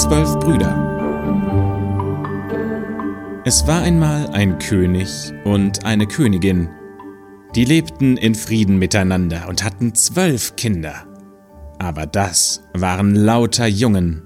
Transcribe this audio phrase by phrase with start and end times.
[0.00, 0.72] zwölf Brüder.
[3.44, 5.10] Es war einmal ein König
[5.44, 6.70] und eine Königin,
[7.54, 11.06] die lebten in Frieden miteinander und hatten zwölf Kinder.
[11.78, 14.22] Aber das waren lauter Jungen.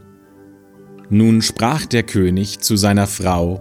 [1.10, 3.60] Nun sprach der König zu seiner Frau,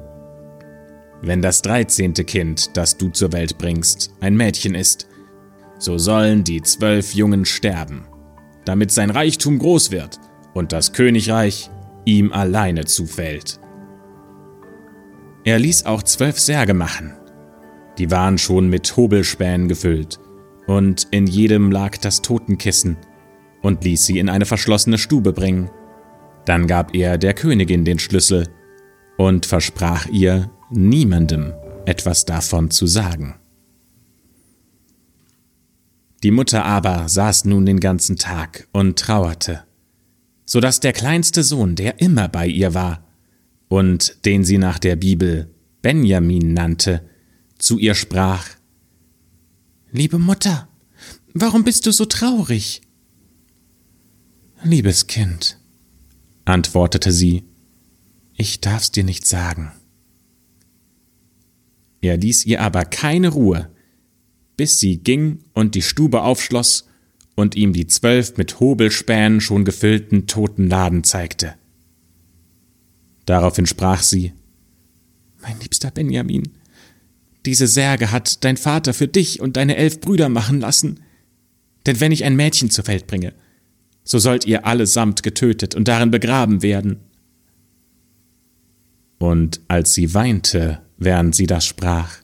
[1.23, 5.07] Wenn das dreizehnte Kind, das du zur Welt bringst, ein Mädchen ist,
[5.79, 8.05] so sollen die zwölf Jungen sterben,
[8.65, 10.19] damit sein Reichtum groß wird
[10.53, 11.71] und das Königreich
[12.05, 13.59] ihm alleine zufällt.
[15.43, 17.13] Er ließ auch zwölf Särge machen,
[17.97, 20.19] die waren schon mit Hobelspänen gefüllt,
[20.67, 22.97] und in jedem lag das Totenkissen,
[23.61, 25.69] und ließ sie in eine verschlossene Stube bringen.
[26.45, 28.47] Dann gab er der Königin den Schlüssel
[29.17, 31.53] und versprach ihr, niemandem
[31.85, 33.35] etwas davon zu sagen.
[36.23, 39.63] Die Mutter aber saß nun den ganzen Tag und trauerte,
[40.45, 43.07] so dass der kleinste Sohn, der immer bei ihr war
[43.67, 47.07] und den sie nach der Bibel Benjamin nannte,
[47.57, 48.49] zu ihr sprach
[49.91, 50.67] Liebe Mutter,
[51.33, 52.81] warum bist du so traurig?
[54.63, 55.59] Liebes Kind,
[56.45, 57.43] antwortete sie,
[58.35, 59.71] ich darf's dir nicht sagen.
[62.01, 63.69] Er ließ ihr aber keine Ruhe,
[64.57, 66.87] bis sie ging und die Stube aufschloss
[67.35, 71.55] und ihm die zwölf mit Hobelspänen schon gefüllten toten Laden zeigte.
[73.25, 74.33] Daraufhin sprach sie
[75.41, 76.51] Mein liebster Benjamin,
[77.45, 81.01] diese Särge hat dein Vater für dich und deine elf Brüder machen lassen.
[81.85, 83.33] Denn wenn ich ein Mädchen zur Welt bringe,
[84.03, 86.99] so sollt ihr allesamt getötet und darin begraben werden.
[89.17, 92.17] Und als sie weinte, während sie das sprach,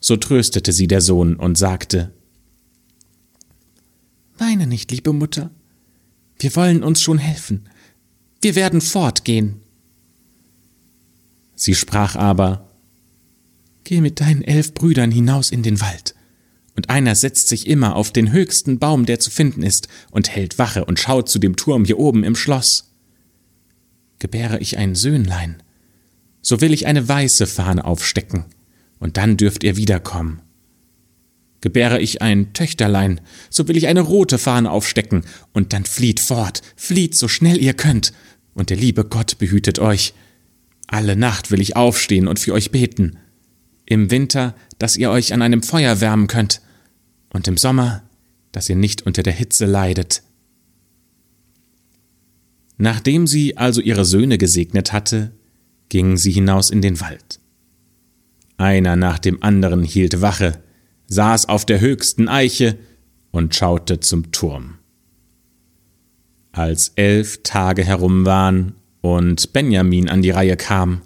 [0.00, 2.12] so tröstete sie der Sohn und sagte,
[4.56, 5.50] Weine nicht, liebe Mutter,
[6.38, 7.68] wir wollen uns schon helfen,
[8.40, 9.60] wir werden fortgehen.
[11.54, 12.70] Sie sprach aber,
[13.84, 16.14] Geh mit deinen elf Brüdern hinaus in den Wald.
[16.74, 20.58] Und einer setzt sich immer auf den höchsten Baum, der zu finden ist, und hält
[20.58, 22.94] Wache und schaut zu dem Turm hier oben im Schloss.
[24.20, 25.62] Gebäre ich ein Söhnlein,
[26.40, 28.46] so will ich eine weiße Fahne aufstecken,
[29.00, 30.40] und dann dürft ihr wiederkommen.
[31.60, 36.62] Gebäre ich ein Töchterlein, so will ich eine rote Fahne aufstecken, und dann flieht fort,
[36.76, 38.12] flieht so schnell ihr könnt,
[38.54, 40.14] und der liebe Gott behütet euch.
[40.86, 43.18] Alle Nacht will ich aufstehen und für euch beten
[43.86, 46.60] im Winter, dass ihr euch an einem Feuer wärmen könnt,
[47.30, 48.02] und im Sommer,
[48.52, 50.22] dass ihr nicht unter der Hitze leidet.
[52.78, 55.32] Nachdem sie also ihre Söhne gesegnet hatte,
[55.88, 57.40] ging sie hinaus in den Wald.
[58.58, 60.62] Einer nach dem anderen hielt Wache,
[61.06, 62.78] saß auf der höchsten Eiche
[63.30, 64.78] und schaute zum Turm.
[66.52, 71.02] Als elf Tage herum waren und Benjamin an die Reihe kam,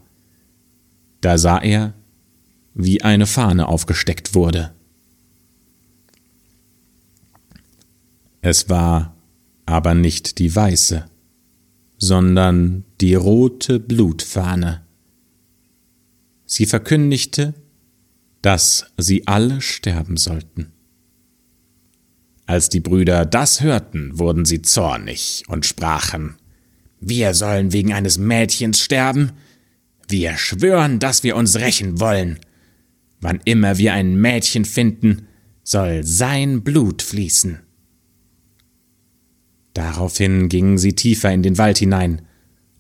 [1.20, 1.92] da sah er,
[2.74, 4.72] wie eine Fahne aufgesteckt wurde.
[8.42, 9.14] Es war
[9.66, 11.04] aber nicht die weiße,
[11.98, 14.82] sondern die rote Blutfahne.
[16.46, 17.54] Sie verkündigte,
[18.42, 20.72] dass sie alle sterben sollten.
[22.46, 26.36] Als die Brüder das hörten, wurden sie zornig und sprachen,
[27.00, 29.32] Wir sollen wegen eines Mädchens sterben?
[30.08, 32.38] Wir schwören, dass wir uns rächen wollen
[33.20, 35.26] Wann immer wir ein Mädchen finden,
[35.62, 37.60] soll sein Blut fließen.
[39.74, 42.22] Daraufhin gingen sie tiefer in den Wald hinein,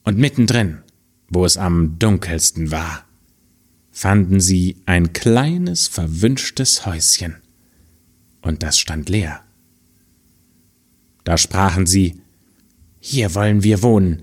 [0.02, 0.78] und mittendrin,
[1.28, 3.04] wo es am dunkelsten war,
[4.00, 7.36] fanden sie ein kleines, verwünschtes Häuschen,
[8.40, 9.42] und das stand leer.
[11.24, 12.22] Da sprachen sie,
[12.98, 14.22] Hier wollen wir wohnen,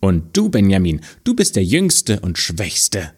[0.00, 3.12] und du, Benjamin, du bist der Jüngste und Schwächste.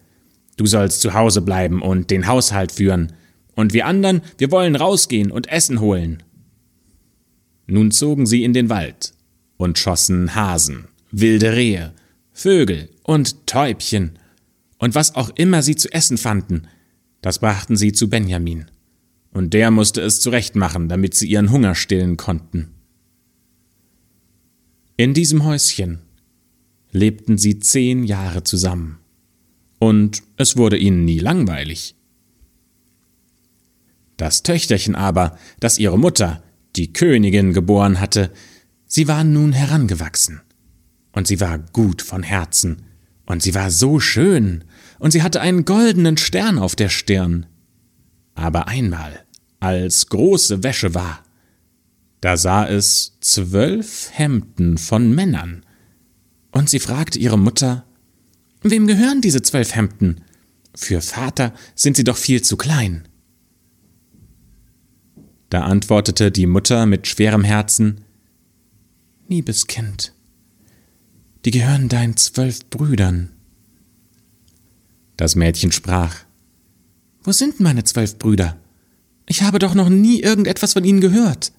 [0.56, 3.12] Du sollst zu Hause bleiben und den Haushalt führen,
[3.54, 6.24] und wir anderen, wir wollen rausgehen und Essen holen.
[7.68, 9.14] Nun zogen sie in den Wald
[9.56, 11.92] und schossen Hasen, wilde Rehe,
[12.32, 14.18] Vögel und Täubchen,
[14.82, 16.66] und was auch immer sie zu essen fanden,
[17.20, 18.66] das brachten sie zu Benjamin,
[19.32, 22.74] und der musste es zurechtmachen, damit sie ihren Hunger stillen konnten.
[24.96, 26.00] In diesem Häuschen
[26.90, 28.98] lebten sie zehn Jahre zusammen.
[29.78, 31.94] Und es wurde ihnen nie langweilig.
[34.16, 36.42] Das Töchterchen aber, das ihre Mutter,
[36.74, 38.32] die Königin, geboren hatte,
[38.86, 40.40] sie war nun herangewachsen,
[41.12, 42.82] und sie war gut von Herzen,
[43.26, 44.64] und sie war so schön,
[45.02, 47.46] und sie hatte einen goldenen Stern auf der Stirn.
[48.36, 49.24] Aber einmal,
[49.58, 51.24] als große Wäsche war,
[52.20, 55.66] da sah es zwölf Hemden von Männern,
[56.52, 57.84] Und sie fragte ihre Mutter,
[58.62, 60.20] Wem gehören diese zwölf Hemden?
[60.72, 63.08] Für Vater sind sie doch viel zu klein.
[65.50, 68.02] Da antwortete die Mutter mit schwerem Herzen,
[69.26, 70.14] Liebes Kind,
[71.44, 73.30] die gehören deinen zwölf Brüdern.
[75.22, 76.16] Das Mädchen sprach,
[77.22, 78.58] Wo sind meine zwölf Brüder?
[79.24, 81.52] Ich habe doch noch nie irgendetwas von ihnen gehört.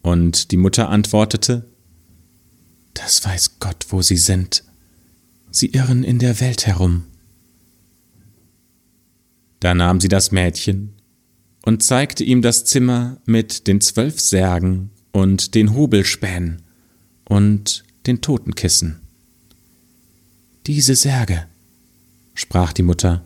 [0.00, 1.68] Und die Mutter antwortete,
[2.94, 4.64] Das weiß Gott, wo sie sind.
[5.50, 7.04] Sie irren in der Welt herum.
[9.60, 10.94] Da nahm sie das Mädchen
[11.66, 16.62] und zeigte ihm das Zimmer mit den zwölf Särgen und den Hobelspänen
[17.26, 19.00] und den Totenkissen.
[20.66, 21.49] Diese Särge,
[22.40, 23.22] sprach die Mutter,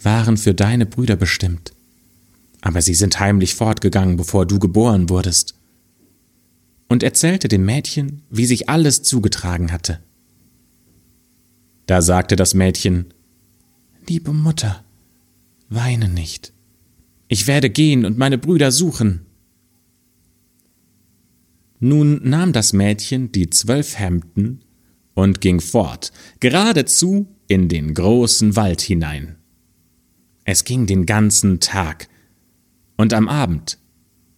[0.00, 1.72] waren für deine Brüder bestimmt,
[2.62, 5.54] aber sie sind heimlich fortgegangen, bevor du geboren wurdest.
[6.88, 10.00] Und erzählte dem Mädchen, wie sich alles zugetragen hatte.
[11.86, 13.12] Da sagte das Mädchen,
[14.08, 14.84] Liebe Mutter,
[15.68, 16.52] weine nicht.
[17.28, 19.26] Ich werde gehen und meine Brüder suchen.
[21.80, 24.62] Nun nahm das Mädchen die zwölf Hemden
[25.14, 29.36] und ging fort, geradezu in den großen Wald hinein.
[30.44, 32.08] Es ging den ganzen Tag,
[32.96, 33.78] und am Abend,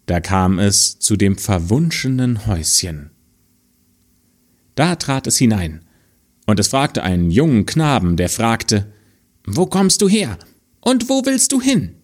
[0.06, 3.10] da kam es zu dem verwunschenen Häuschen.
[4.74, 5.84] Da trat es hinein,
[6.46, 8.92] und es fragte einen jungen Knaben, der fragte,
[9.46, 10.38] Wo kommst du her?
[10.80, 11.96] Und wo willst du hin?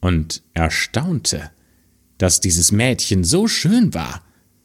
[0.00, 1.50] Und erstaunte,
[2.18, 4.24] dass dieses Mädchen so schön war,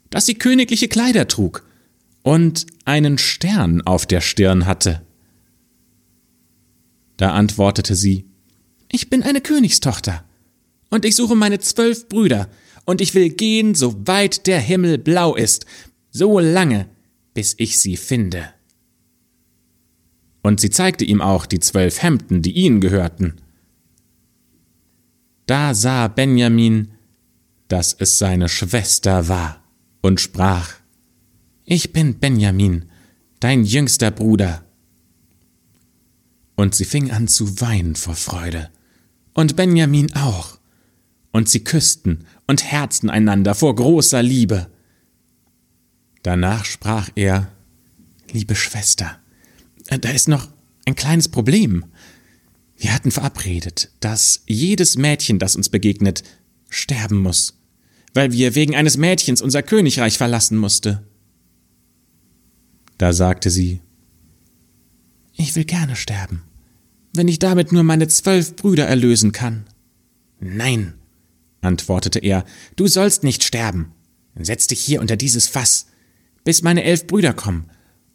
[0.09, 1.69] dass sie königliche Kleider trug
[2.24, 5.01] und einen Stern auf der Stirn hatte.
[7.18, 8.25] Da antwortete sie,
[8.92, 10.24] Ich bin eine Königstochter,
[10.89, 12.50] und ich suche meine zwölf Brüder,
[12.86, 15.66] und ich will gehen, so weit der Himmel blau ist,
[16.12, 16.89] so lange,
[17.33, 18.50] bis ich sie finde.
[20.42, 23.36] Und sie zeigte ihm auch die zwölf Hemden, die ihnen gehörten.
[25.45, 26.92] Da sah Benjamin,
[27.68, 29.63] dass es seine Schwester war,
[30.01, 30.78] und sprach,
[31.71, 32.86] Ich bin Benjamin,
[33.39, 34.66] dein jüngster Bruder.
[36.56, 38.71] Und sie fing an zu weinen vor Freude,
[39.36, 40.57] und Benjamin auch,
[41.31, 44.71] und sie küssten und herzten einander vor großer Liebe.
[46.24, 47.51] Danach sprach er,
[48.31, 49.19] Liebe Schwester,
[49.86, 50.48] da ist noch
[50.88, 51.86] ein kleines Problem.
[52.77, 56.24] Wir hatten verabredet, dass jedes Mädchen, das uns begegnet,
[56.68, 57.60] sterben muss,
[58.16, 61.06] weil wir wegen eines Mädchens unser Königreich verlassen musste.
[62.99, 63.81] Da sagte sie,
[65.35, 66.43] Ich will gerne sterben,
[67.13, 69.65] wenn ich damit nur meine zwölf Brüder erlösen kann.
[70.41, 70.95] Nein,
[71.61, 72.43] antwortete er,
[72.75, 73.93] du sollst nicht sterben.
[74.35, 75.87] Setz dich hier unter dieses Fass,
[76.43, 77.71] bis meine elf Brüder kommen,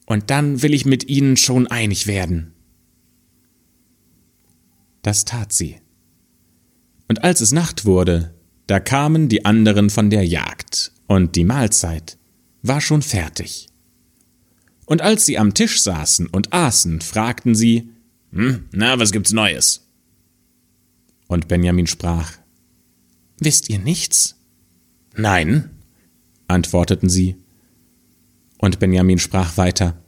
[0.07, 2.53] und dann will ich mit ihnen schon einig werden.
[5.01, 5.81] Das tat sie.
[7.09, 8.35] Und als es Nacht wurde,
[8.67, 12.19] da kamen die anderen von der Jagd, und die Mahlzeit
[12.63, 13.69] war schon fertig.
[14.87, 17.91] Und als sie am Tisch saßen und aßen, fragten sie,
[18.33, 19.87] hm, na, was gibt's Neues?
[21.27, 22.33] Und Benjamin sprach,
[23.41, 24.37] Wisst ihr nichts?
[25.17, 25.71] Nein,
[26.49, 27.37] antworteten sie.
[28.59, 30.01] Und Benjamin sprach weiter,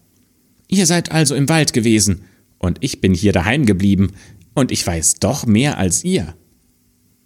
[0.68, 2.22] Ihr seid also im Wald gewesen,
[2.58, 4.12] und ich bin hier daheim geblieben,
[4.54, 6.34] und ich weiß doch mehr als ihr.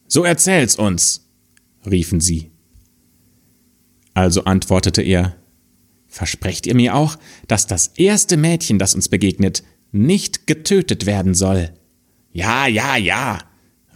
[0.09, 1.29] So erzähl's uns,
[1.89, 2.51] riefen sie.
[4.15, 5.37] Also antwortete er,
[6.11, 9.63] Versprecht ihr mir auch, dass das erste Mädchen, das uns begegnet,
[9.93, 11.73] nicht getötet werden soll?
[12.33, 13.39] Ja, ja, ja,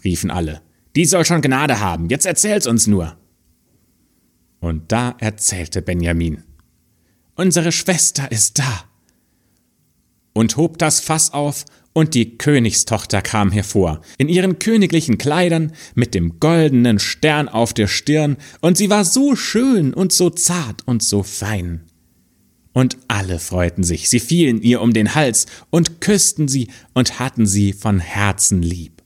[0.04, 0.62] riefen alle.
[0.94, 3.16] Die soll schon Gnade haben, jetzt erzähl's uns nur.
[4.60, 6.44] Und da erzählte Benjamin.
[7.34, 8.84] Unsere Schwester ist da.
[10.32, 16.14] Und hob das Fass auf, und die Königstochter kam hervor, in ihren königlichen Kleidern, mit
[16.14, 21.02] dem goldenen Stern auf der Stirn, und sie war so schön und so zart und
[21.02, 21.82] so fein.
[22.74, 27.46] Und alle freuten sich, sie fielen ihr um den Hals und küssten sie und hatten
[27.46, 29.00] sie von Herzen lieb.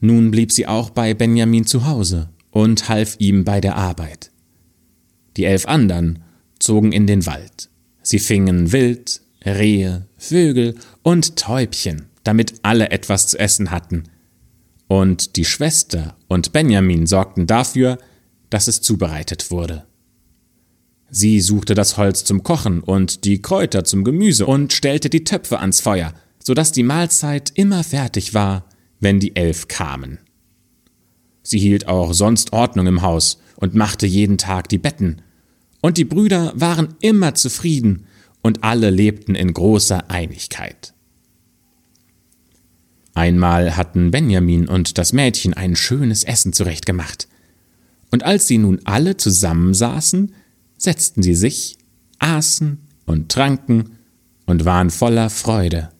[0.00, 4.30] Nun blieb sie auch bei Benjamin zu Hause und half ihm bei der Arbeit.
[5.36, 6.20] Die elf anderen
[6.60, 7.70] zogen in den Wald.
[8.02, 14.04] Sie fingen Wild, Rehe, Vögel und Täubchen, damit alle etwas zu essen hatten.
[14.86, 17.98] Und die Schwester und Benjamin sorgten dafür,
[18.54, 19.84] dass es zubereitet wurde.
[21.10, 25.58] Sie suchte das Holz zum Kochen und die Kräuter zum Gemüse und stellte die Töpfe
[25.58, 28.68] ans Feuer, so dass die Mahlzeit immer fertig war,
[29.00, 30.20] wenn die Elf kamen.
[31.42, 35.22] Sie hielt auch sonst Ordnung im Haus und machte jeden Tag die Betten.
[35.80, 38.06] Und die Brüder waren immer zufrieden
[38.40, 40.94] und alle lebten in großer Einigkeit.
[43.14, 47.26] Einmal hatten Benjamin und das Mädchen ein schönes Essen zurechtgemacht.
[48.14, 50.32] Und als sie nun alle zusammensaßen,
[50.78, 51.78] setzten sie sich,
[52.20, 53.96] aßen und tranken
[54.46, 55.90] und waren voller Freude.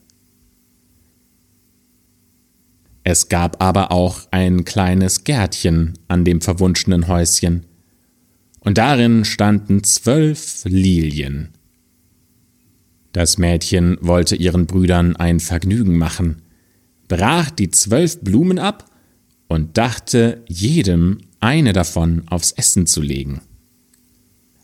[3.03, 7.67] Es gab aber auch ein kleines Gärtchen an dem verwunschenen Häuschen,
[8.61, 11.49] und darin standen zwölf Lilien.
[13.11, 16.43] Das Mädchen wollte ihren Brüdern ein Vergnügen machen,
[17.09, 18.89] brach die zwölf Blumen ab
[19.49, 23.43] und dachte, jedem eine davon aufs Essen zu legen.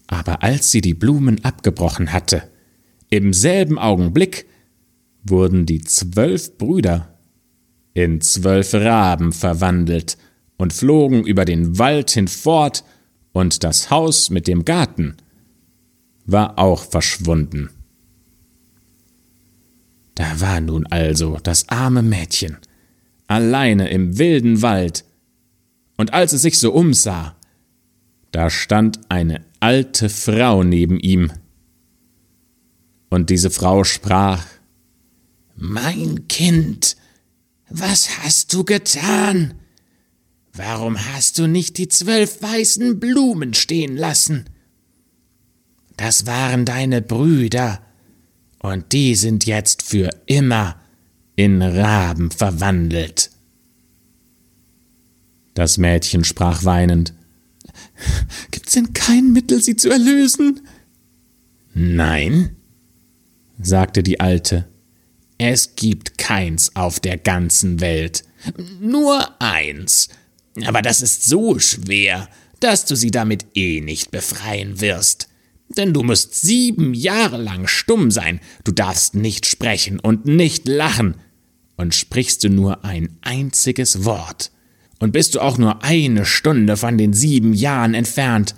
[0.07, 2.43] Aber als sie die Blumen abgebrochen hatte,
[3.11, 4.47] im selben Augenblick
[5.23, 7.19] wurden die zwölf Brüder
[7.93, 10.17] in zwölf Raben verwandelt
[10.57, 12.85] und flogen über den Wald hinfort,
[13.33, 15.17] und das Haus mit dem Garten
[16.27, 17.71] war auch verschwunden.
[20.17, 22.57] Da war nun also das arme Mädchen,
[23.29, 25.05] alleine im wilden Wald,
[26.00, 27.37] und als es sich so umsah,
[28.33, 31.30] da stand eine alte Frau neben ihm.
[33.11, 34.47] Und diese Frau sprach
[35.57, 36.97] Mein Kind,
[37.69, 39.52] was hast du getan?
[40.54, 44.47] Warum hast du nicht die zwölf weißen Blumen stehen lassen?
[45.99, 47.83] Das waren deine Brüder,
[48.61, 50.80] und die sind jetzt für immer
[51.37, 53.30] in Raben verwandelt.
[55.61, 57.12] Das Mädchen sprach weinend.
[58.50, 60.67] Gibt's denn kein Mittel, sie zu erlösen?
[61.75, 62.57] Nein,
[63.61, 64.71] sagte die Alte.
[65.37, 68.25] Es gibt keins auf der ganzen Welt.
[68.81, 70.09] Nur eins.
[70.64, 75.29] Aber das ist so schwer, dass du sie damit eh nicht befreien wirst.
[75.76, 81.17] Denn du musst sieben Jahre lang stumm sein, du darfst nicht sprechen und nicht lachen.
[81.76, 84.52] Und sprichst du nur ein einziges Wort,
[85.00, 88.54] und bist du auch nur eine Stunde von den sieben Jahren entfernt,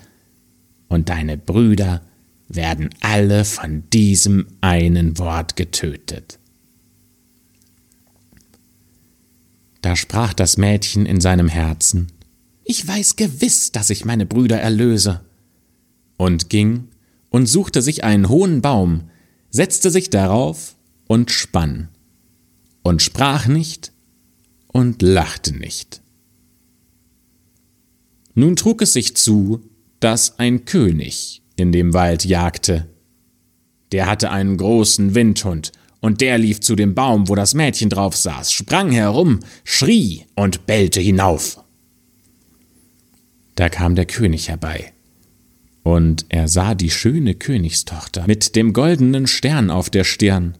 [0.88, 2.02] und deine Brüder
[2.48, 6.38] werden alle von diesem einen Wort getötet.
[9.80, 12.08] Da sprach das Mädchen in seinem Herzen,
[12.64, 15.22] Ich weiß gewiss, dass ich meine Brüder erlöse,
[16.18, 16.88] und ging
[17.30, 19.08] und suchte sich einen hohen Baum,
[19.50, 21.88] setzte sich darauf und spann,
[22.82, 23.92] und sprach nicht
[24.68, 26.01] und lachte nicht.
[28.34, 29.62] Nun trug es sich zu,
[30.00, 32.88] dass ein König in dem Wald jagte.
[33.92, 38.16] Der hatte einen großen Windhund und der lief zu dem Baum, wo das Mädchen drauf
[38.16, 41.62] saß, sprang herum, schrie und bellte hinauf.
[43.54, 44.92] Da kam der König herbei,
[45.82, 50.56] und er sah die schöne Königstochter mit dem goldenen Stern auf der Stirn.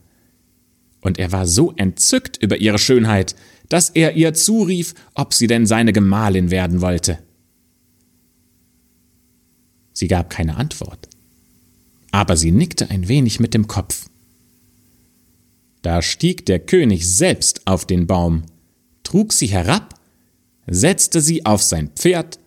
[1.01, 3.35] Und er war so entzückt über ihre Schönheit,
[3.67, 7.19] dass er ihr zurief, ob sie denn seine Gemahlin werden wollte.
[9.93, 11.07] Sie gab keine Antwort,
[12.11, 14.09] aber sie nickte ein wenig mit dem Kopf.
[15.81, 18.43] Da stieg der König selbst auf den Baum,
[19.03, 19.99] trug sie herab,
[20.67, 22.39] setzte sie auf sein Pferd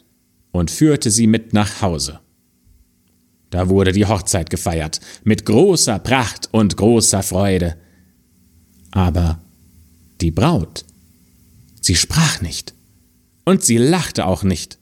[0.53, 2.21] und führte sie mit nach Hause.
[3.51, 7.77] Da wurde die Hochzeit gefeiert, mit großer Pracht und großer Freude.
[8.91, 9.41] Aber
[10.21, 10.85] die Braut,
[11.81, 12.75] sie sprach nicht,
[13.45, 14.79] und sie lachte auch nicht.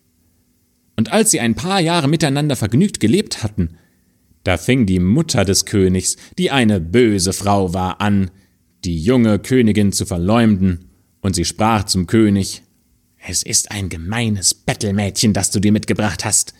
[0.96, 3.76] Und als sie ein paar Jahre miteinander vergnügt gelebt hatten,
[4.44, 8.30] da fing die Mutter des Königs, die eine böse Frau war, an,
[8.84, 12.62] die junge Königin zu verleumden, und sie sprach zum König
[13.26, 16.52] Es ist ein gemeines Bettelmädchen, das du dir mitgebracht hast.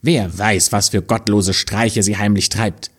[0.00, 2.90] Wer weiß, was für gottlose Streiche sie heimlich treibt.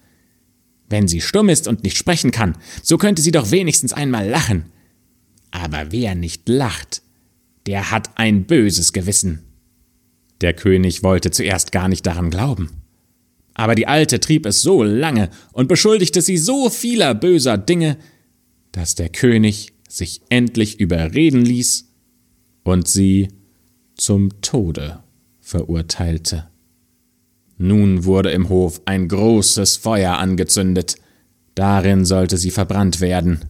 [0.88, 4.65] Wenn sie stumm ist und nicht sprechen kann, so könnte sie doch wenigstens einmal lachen.
[5.50, 7.01] Aber wer nicht lacht,
[7.65, 9.49] der hat ein böses Gewissen.
[10.41, 12.69] Der König wollte zuerst gar nicht daran glauben.
[13.53, 17.98] Aber die Alte trieb es so lange und beschuldigte sie so vieler böser Dinge,
[18.72, 21.89] dass der König sich endlich überreden ließ
[22.63, 23.29] und sie
[23.96, 25.03] zum Tode
[25.41, 26.48] verurteilte.
[27.58, 30.96] Nun wurde im Hof ein großes Feuer angezündet,
[31.55, 33.46] darin sollte sie verbrannt werden.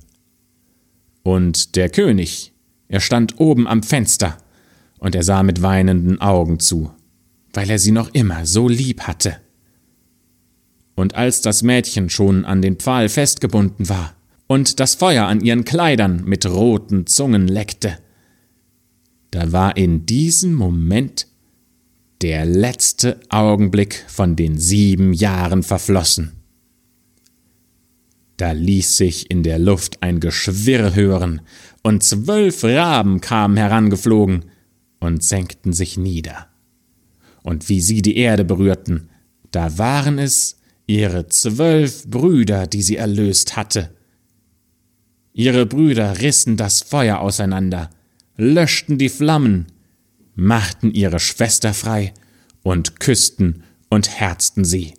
[1.22, 2.54] Und der König,
[2.88, 4.38] er stand oben am Fenster,
[5.00, 6.92] und er sah mit weinenden Augen zu,
[7.54, 9.38] weil er sie noch immer so lieb hatte.
[10.96, 14.16] Und als das Mädchen schon an den Pfahl festgebunden war,
[14.50, 18.00] und das Feuer an ihren Kleidern mit roten Zungen leckte.
[19.30, 21.28] Da war in diesem Moment
[22.24, 26.32] der letzte Augenblick von den sieben Jahren verflossen.
[28.38, 31.42] Da ließ sich in der Luft ein Geschwirr hören,
[31.84, 34.46] und zwölf Raben kamen herangeflogen
[35.00, 36.48] und senkten sich nieder.
[37.44, 39.10] Und wie sie die Erde berührten,
[39.52, 43.96] da waren es ihre zwölf Brüder, die sie erlöst hatte.
[45.34, 47.90] Ihre Brüder rissen das Feuer auseinander,
[48.36, 49.68] löschten die Flammen,
[50.36, 52.14] machten ihre Schwester frei
[52.64, 54.94] und küssten und herzten sie.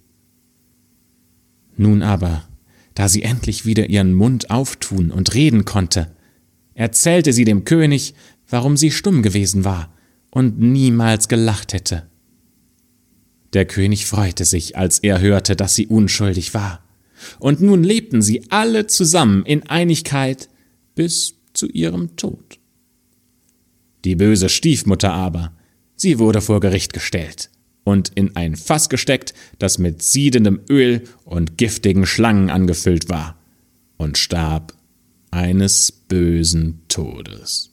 [1.76, 2.48] Nun aber,
[2.94, 6.14] da sie endlich wieder ihren Mund auftun und reden konnte,
[6.74, 8.14] erzählte sie dem König,
[8.50, 9.94] warum sie stumm gewesen war
[10.30, 12.08] und niemals gelacht hätte.
[13.52, 16.84] Der König freute sich, als er hörte, dass sie unschuldig war,
[17.38, 20.48] und nun lebten sie alle zusammen in Einigkeit
[20.94, 22.58] bis zu ihrem Tod.
[24.04, 25.52] Die böse Stiefmutter aber,
[25.96, 27.50] sie wurde vor Gericht gestellt
[27.84, 33.36] und in ein Fass gesteckt, das mit siedendem Öl und giftigen Schlangen angefüllt war,
[33.96, 34.72] und starb
[35.30, 37.69] eines bösen Todes.